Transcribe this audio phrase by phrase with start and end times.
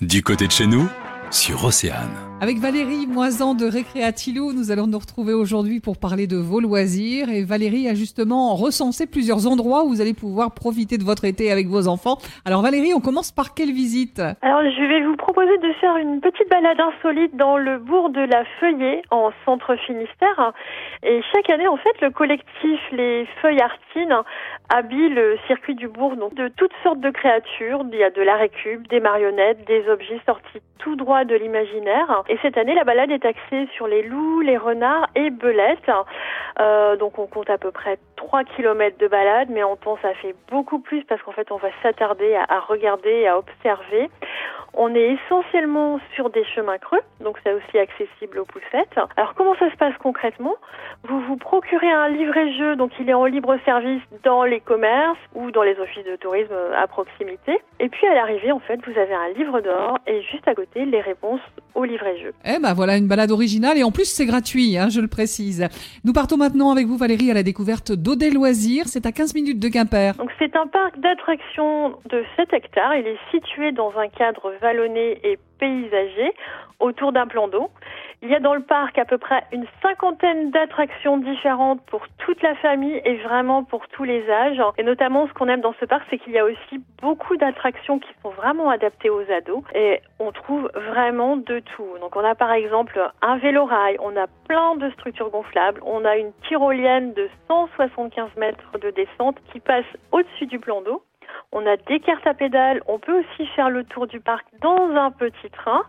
[0.00, 0.88] Du côté de chez nous,
[1.30, 2.29] sur Océane.
[2.42, 7.28] Avec Valérie Moisan de Récréatilou, nous allons nous retrouver aujourd'hui pour parler de vos loisirs.
[7.28, 11.52] Et Valérie a justement recensé plusieurs endroits où vous allez pouvoir profiter de votre été
[11.52, 12.16] avec vos enfants.
[12.46, 14.20] Alors Valérie, on commence par quelle visite?
[14.40, 18.22] Alors je vais vous proposer de faire une petite balade insolite dans le bourg de
[18.22, 20.54] la Feuillée en centre Finistère.
[21.02, 24.16] Et chaque année, en fait, le collectif Les Feuilles Artines
[24.70, 27.84] habille le circuit du bourg de toutes sortes de créatures.
[27.92, 32.24] Il y a de la récup, des marionnettes, des objets sortis tout droit de l'imaginaire.
[32.30, 35.90] Et cette année, la balade est axée sur les loups, les renards et belettes.
[36.60, 40.14] Euh, donc on compte à peu près 3 km de balade, mais en temps ça
[40.14, 44.10] fait beaucoup plus parce qu'en fait on va s'attarder à, regarder à observer.
[44.74, 48.96] On est essentiellement sur des chemins creux, donc c'est aussi accessible aux poussettes.
[49.16, 50.54] Alors comment ça se passe concrètement?
[51.02, 55.50] Vous vous procurez un livret-jeu, donc il est en libre service dans les commerces ou
[55.50, 57.60] dans les offices de tourisme à proximité.
[57.80, 60.84] Et puis à l'arrivée, en fait, vous avez un livre d'or et juste à côté
[60.84, 61.40] les réponses
[61.74, 62.32] au livret-jeu.
[62.44, 65.68] Eh ben voilà une balade originale et en plus c'est gratuit, hein, je le précise.
[66.04, 69.58] Nous partons maintenant avec vous Valérie à la découverte d'Odé Loisirs, c'est à 15 minutes
[69.58, 70.14] de Quimper.
[70.14, 75.18] Donc c'est un parc d'attractions de 7 hectares, il est situé dans un cadre vallonné
[75.24, 76.32] et paysager
[76.80, 77.68] autour d'un plan d'eau.
[78.22, 82.42] Il y a dans le parc à peu près une cinquantaine d'attractions différentes pour toute
[82.42, 84.60] la famille et vraiment pour tous les âges.
[84.76, 87.98] Et notamment, ce qu'on aime dans ce parc, c'est qu'il y a aussi beaucoup d'attractions
[87.98, 91.88] qui sont vraiment adaptées aux ados et on trouve vraiment de tout.
[92.02, 96.18] Donc, on a par exemple un vélo-rail, on a plein de structures gonflables, on a
[96.18, 101.02] une tyrolienne de 175 mètres de descente qui passe au-dessus du plan d'eau.
[101.52, 102.80] On a des cartes à pédales.
[102.86, 105.82] On peut aussi faire le tour du parc dans un petit train.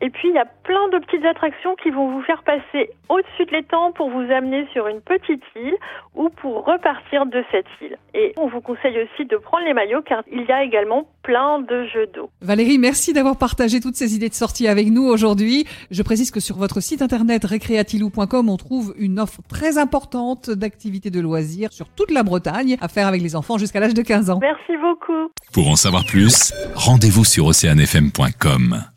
[0.00, 3.46] Et puis, il y a plein de petites attractions qui vont vous faire passer au-dessus
[3.46, 5.76] de l'étang pour vous amener sur une petite île
[6.14, 7.96] ou pour repartir de cette île.
[8.14, 11.60] Et on vous conseille aussi de prendre les maillots car il y a également plein
[11.60, 12.30] de jeux d'eau.
[12.40, 15.64] Valérie, merci d'avoir partagé toutes ces idées de sortie avec nous aujourd'hui.
[15.90, 21.10] Je précise que sur votre site internet recreatilou.com, on trouve une offre très importante d'activités
[21.10, 24.30] de loisirs sur toute la Bretagne à faire avec les enfants jusqu'à l'âge de 15
[24.30, 24.38] ans.
[24.40, 25.30] Merci beaucoup.
[25.52, 28.93] Pour en savoir plus, rendez-vous sur oceanfm.com.